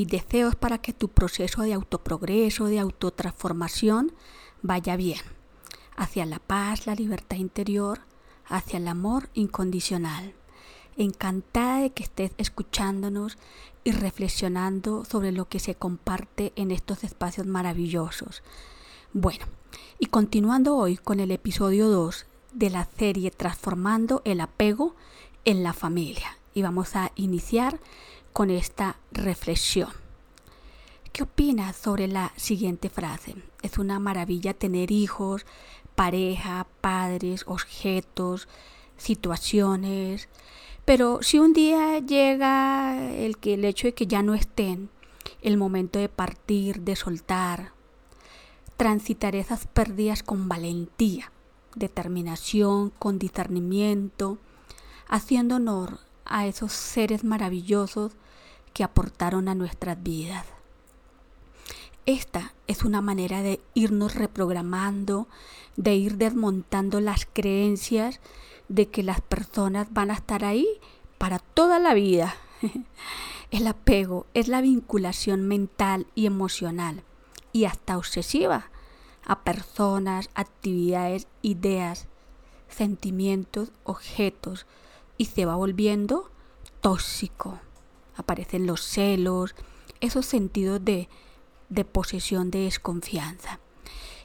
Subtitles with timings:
[0.00, 4.12] mis deseos para que tu proceso de autoprogreso, de autotransformación
[4.62, 5.20] vaya bien,
[5.94, 8.00] hacia la paz, la libertad interior,
[8.46, 10.32] hacia el amor incondicional.
[10.96, 13.36] Encantada de que estés escuchándonos
[13.84, 18.42] y reflexionando sobre lo que se comparte en estos espacios maravillosos.
[19.12, 19.44] Bueno,
[19.98, 24.96] y continuando hoy con el episodio 2 de la serie Transformando el apego
[25.44, 26.38] en la familia.
[26.54, 27.80] Y vamos a iniciar
[28.32, 29.90] con esta reflexión.
[31.12, 33.34] ¿Qué opinas sobre la siguiente frase?
[33.62, 35.44] Es una maravilla tener hijos,
[35.94, 38.48] pareja, padres, objetos,
[38.96, 40.28] situaciones,
[40.84, 44.90] pero si un día llega el, que, el hecho de que ya no estén,
[45.42, 47.72] el momento de partir, de soltar,
[48.76, 51.32] transitar esas pérdidas con valentía,
[51.74, 54.38] determinación, con discernimiento,
[55.08, 58.12] haciendo honor a esos seres maravillosos
[58.72, 60.46] que aportaron a nuestras vidas.
[62.06, 65.28] Esta es una manera de irnos reprogramando,
[65.76, 68.20] de ir desmontando las creencias
[68.68, 70.66] de que las personas van a estar ahí
[71.18, 72.34] para toda la vida.
[73.50, 77.02] El apego es la vinculación mental y emocional
[77.52, 78.70] y hasta obsesiva
[79.26, 82.06] a personas, actividades, ideas,
[82.68, 84.66] sentimientos, objetos
[85.18, 86.30] y se va volviendo
[86.80, 87.58] tóxico.
[88.16, 89.54] Aparecen los celos,
[90.00, 91.08] esos sentidos de,
[91.68, 93.60] de posesión, de desconfianza.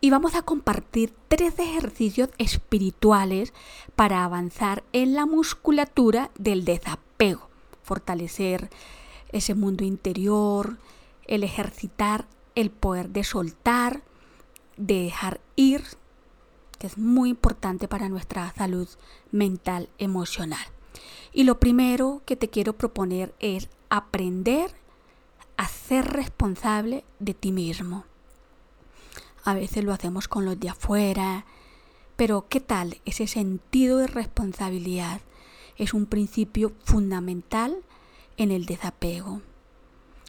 [0.00, 3.52] Y vamos a compartir tres ejercicios espirituales
[3.96, 7.48] para avanzar en la musculatura del desapego,
[7.82, 8.70] fortalecer
[9.32, 10.78] ese mundo interior,
[11.26, 12.26] el ejercitar
[12.58, 14.02] el poder de soltar,
[14.76, 15.84] de dejar ir,
[16.78, 18.88] que es muy importante para nuestra salud
[19.30, 20.66] mental, emocional.
[21.32, 24.70] Y lo primero que te quiero proponer es aprender
[25.56, 28.04] a ser responsable de ti mismo.
[29.44, 31.44] A veces lo hacemos con los de afuera,
[32.16, 35.20] pero ¿qué tal ese sentido de responsabilidad?
[35.76, 37.76] Es un principio fundamental
[38.36, 39.40] en el desapego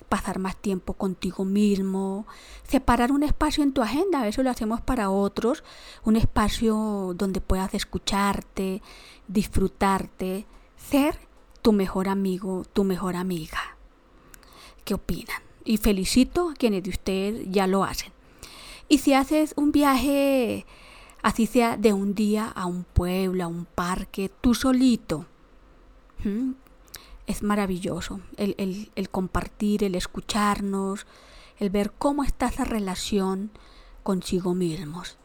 [0.10, 2.26] pasar más tiempo contigo mismo,
[2.68, 5.64] separar un espacio en tu agenda, eso lo hacemos para otros,
[6.04, 8.82] un espacio donde puedas escucharte,
[9.28, 11.18] disfrutarte, ser
[11.62, 13.78] tu mejor amigo, tu mejor amiga.
[14.84, 15.42] ¿Qué opinan?
[15.64, 18.12] Y felicito a quienes de ustedes ya lo hacen.
[18.88, 20.66] Y si haces un viaje,
[21.22, 25.26] así sea de un día a un pueblo, a un parque, tú solito,
[27.30, 31.06] es maravilloso el, compartir, el escucharnos,
[31.60, 33.52] el ver cómo está esa relación
[34.02, 35.18] consigo mismos.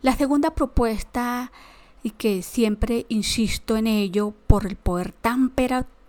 [0.00, 1.52] La segunda propuesta,
[2.02, 5.52] y que siempre insisto en ello por el poder tan,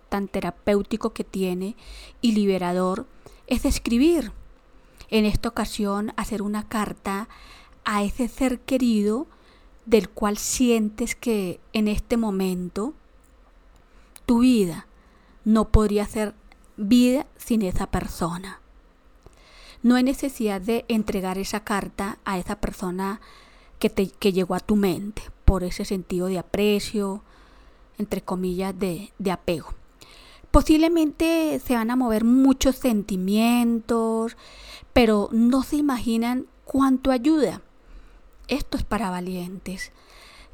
[0.08, 1.76] tan terapéutico que tiene
[2.22, 3.06] y liberador,
[3.46, 4.32] es escribir.
[5.10, 7.28] En esta ocasión, hacer una carta
[7.84, 9.26] a ese ser querido
[9.84, 12.94] del cual sientes que en este momento
[14.24, 14.86] tu vida
[15.44, 16.34] no podría ser
[16.76, 18.60] vida sin esa persona.
[19.82, 23.20] No hay necesidad de entregar esa carta a esa persona
[23.78, 27.22] que, te, que llegó a tu mente por ese sentido de aprecio,
[27.98, 29.74] entre comillas, de, de apego.
[30.50, 34.36] Posiblemente se van a mover muchos sentimientos,
[34.92, 37.60] pero no se imaginan cuánto ayuda.
[38.48, 39.92] Esto es para valientes.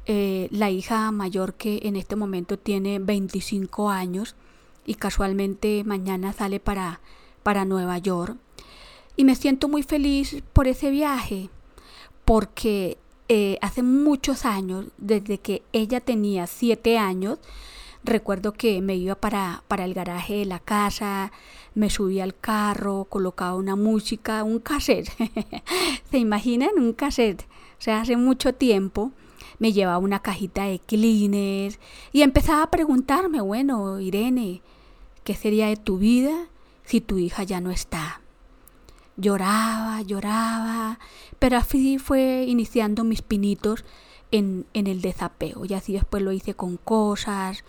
[0.07, 4.35] Eh, la hija mayor que en este momento tiene 25 años,
[4.85, 7.01] y casualmente mañana sale para,
[7.43, 8.37] para Nueva York.
[9.15, 11.49] Y me siento muy feliz por ese viaje,
[12.25, 12.97] porque
[13.27, 17.39] eh, hace muchos años, desde que ella tenía siete años,
[18.03, 21.31] recuerdo que me iba para, para el garaje de la casa,
[21.75, 25.09] me subía al carro, colocaba una música, un cassette.
[26.11, 26.71] ¿Se imaginan?
[26.77, 27.43] Un cassette.
[27.79, 29.11] O sea, hace mucho tiempo
[29.59, 31.79] me llevaba una cajita de cleaners
[32.11, 34.61] y empezaba a preguntarme, bueno, Irene,
[35.23, 36.47] ¿qué sería de tu vida
[36.83, 38.21] si tu hija ya no está?
[39.17, 40.99] Lloraba, lloraba,
[41.39, 43.83] pero así fue iniciando mis pinitos
[44.31, 47.63] en, el desapego y así después lo hice con cosas.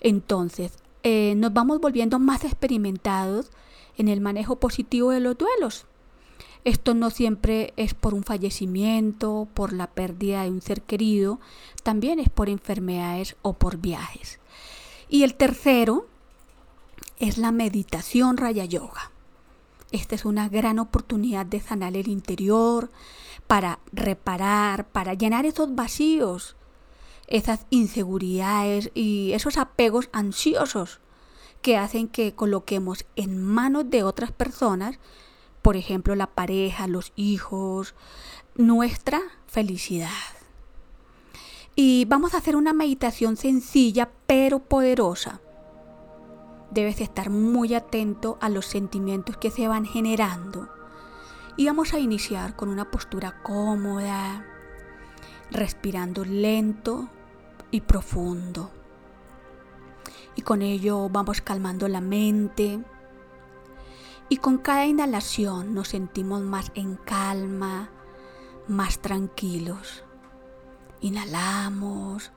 [0.00, 0.72] Entonces,
[1.02, 3.50] eh, nos vamos volviendo más experimentados
[3.96, 5.86] en el manejo positivo de los duelos.
[6.64, 11.40] Esto no siempre es por un fallecimiento, por la pérdida de un ser querido,
[11.82, 14.40] también es por enfermedades o por viajes.
[15.08, 16.06] Y el tercero
[17.20, 19.12] es la meditación Raya Yoga.
[19.92, 22.90] Esta es una gran oportunidad de sanar el interior,
[23.46, 26.56] para reparar, para llenar esos vacíos,
[27.26, 31.00] esas inseguridades y esos apegos ansiosos
[31.60, 34.98] que hacen que coloquemos en manos de otras personas,
[35.62, 37.94] por ejemplo la pareja, los hijos,
[38.54, 40.10] nuestra felicidad.
[41.74, 45.40] Y vamos a hacer una meditación sencilla pero poderosa.
[46.70, 50.68] Debes estar muy atento a los sentimientos que se van generando.
[51.56, 54.46] Y vamos a iniciar con una postura cómoda,
[55.50, 57.08] respirando lento
[57.72, 58.70] y profundo.
[60.36, 62.80] Y con ello vamos calmando la mente.
[64.28, 67.90] Y con cada inhalación nos sentimos más en calma,
[68.68, 70.04] más tranquilos.
[71.00, 72.30] Inhalamos.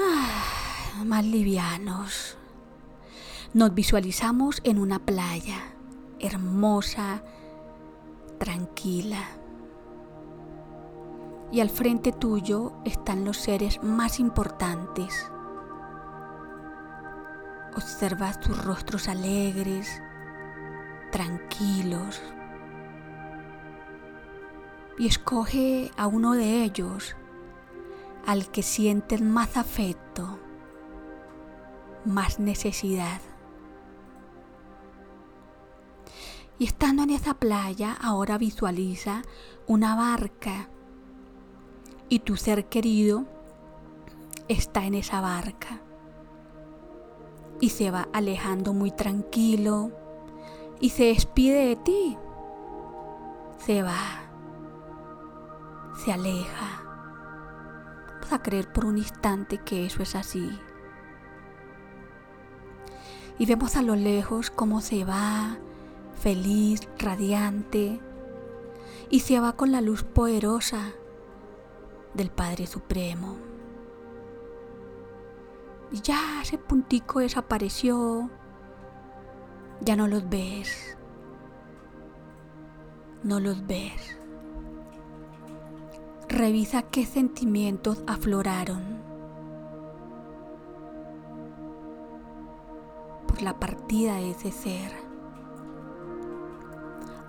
[0.00, 2.36] Ah, más livianos.
[3.52, 5.58] Nos visualizamos en una playa
[6.20, 7.20] hermosa,
[8.38, 9.24] tranquila.
[11.50, 15.32] Y al frente tuyo están los seres más importantes.
[17.74, 20.00] Observa tus rostros alegres,
[21.10, 22.22] tranquilos
[24.96, 27.16] y escoge a uno de ellos
[28.26, 30.38] al que sientes más afecto,
[32.04, 33.20] más necesidad.
[36.60, 39.22] Y estando en esa playa, ahora visualiza
[39.66, 40.68] una barca
[42.08, 43.24] y tu ser querido
[44.46, 45.80] está en esa barca
[47.60, 49.90] y se va alejando muy tranquilo
[50.80, 52.16] y se despide de ti.
[53.58, 54.30] Se va
[56.04, 56.82] se aleja.
[58.14, 60.58] Vamos a creer por un instante que eso es así.
[63.38, 65.58] Y vemos a lo lejos cómo se va,
[66.20, 67.98] feliz, radiante,
[69.08, 70.92] y se va con la luz poderosa
[72.14, 73.36] del Padre Supremo.
[75.90, 78.30] Y ya ese puntico desapareció,
[79.80, 80.96] ya no los ves,
[83.22, 84.18] no los ves.
[86.28, 89.00] Revisa qué sentimientos afloraron
[93.26, 95.09] por la partida de ese ser.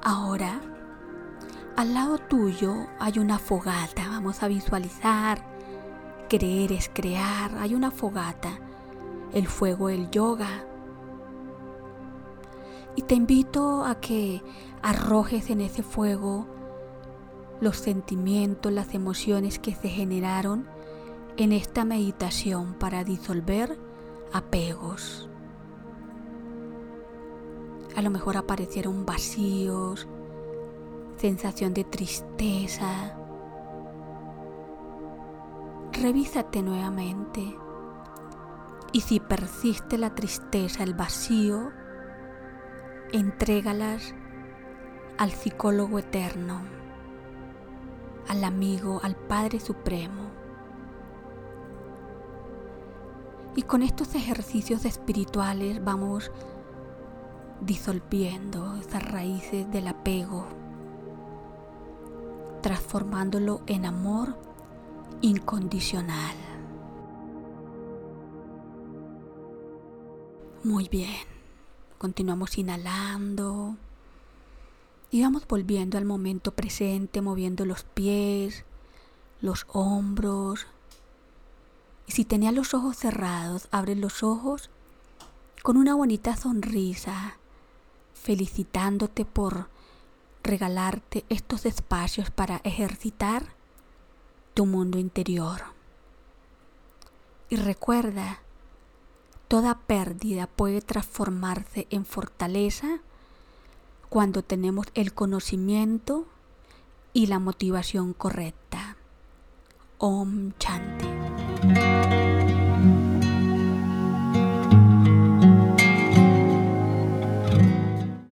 [0.03, 0.59] Ahora,
[1.75, 4.07] al lado tuyo hay una fogata.
[4.09, 5.45] Vamos a visualizar.
[6.27, 7.51] Creer es crear.
[7.59, 8.50] Hay una fogata.
[9.31, 10.65] El fuego del yoga.
[12.95, 14.44] Y te invito a que
[14.81, 16.48] arrojes en ese fuego
[17.62, 20.68] los sentimientos, las emociones que se generaron
[21.38, 23.77] en esta meditación para disolver
[24.33, 25.31] apegos.
[28.01, 30.07] A lo mejor aparecieron vacíos,
[31.18, 33.15] sensación de tristeza.
[35.94, 37.56] Revísate nuevamente.
[38.92, 41.71] Y si persiste la tristeza, el vacío,
[43.12, 44.15] entrégalas
[45.19, 46.59] al psicólogo eterno
[48.30, 50.31] al amigo, al Padre Supremo.
[53.56, 56.31] Y con estos ejercicios espirituales vamos
[57.62, 60.46] disolviendo esas raíces del apego,
[62.62, 64.36] transformándolo en amor
[65.22, 66.36] incondicional.
[70.63, 71.25] Muy bien,
[71.98, 73.75] continuamos inhalando.
[75.10, 78.63] Y vamos volviendo al momento presente, moviendo los pies,
[79.41, 80.68] los hombros.
[82.08, 84.70] Y si tenía los ojos cerrados, abre los ojos
[85.63, 87.38] con una bonita sonrisa,
[88.22, 89.68] felicitándote por
[90.44, 93.56] regalarte estos espacios para ejercitar
[94.54, 95.62] tu mundo interior.
[97.50, 98.40] Y recuerda,
[99.48, 103.00] toda pérdida puede transformarse en fortaleza
[104.10, 106.28] cuando tenemos el conocimiento
[107.13, 108.98] y la motivación correcta.
[109.98, 112.40] Om Chant.